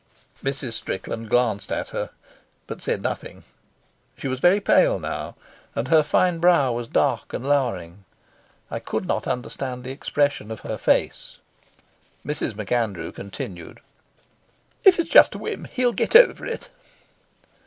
Mrs. 0.43 0.71
Strickland 0.73 1.29
glanced 1.29 1.71
at 1.71 1.89
her, 1.89 2.09
but 2.65 2.81
said 2.81 3.03
nothing. 3.03 3.43
She 4.17 4.27
was 4.27 4.39
very 4.39 4.59
pale 4.59 4.97
now, 4.99 5.35
and 5.75 5.89
her 5.89 6.01
fine 6.01 6.39
brow 6.39 6.71
was 6.71 6.87
dark 6.87 7.33
and 7.33 7.47
lowering. 7.47 8.03
I 8.71 8.79
could 8.79 9.05
not 9.05 9.27
understand 9.27 9.83
the 9.83 9.91
expression 9.91 10.49
of 10.49 10.61
her 10.61 10.79
face. 10.79 11.37
Mrs. 12.25 12.55
MacAndrew 12.55 13.11
continued: 13.11 13.79
"If 14.83 14.97
it's 14.97 15.07
just 15.11 15.35
a 15.35 15.37
whim, 15.37 15.65
he'll 15.65 15.93
get 15.93 16.15
over 16.15 16.47
it." 16.47 16.71